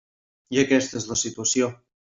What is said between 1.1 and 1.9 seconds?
la situació.